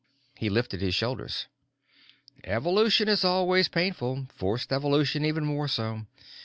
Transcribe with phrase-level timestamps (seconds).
[0.35, 1.45] He lifted his shoulders.
[2.43, 6.07] "Evolution is always painful, forced evolution even more so.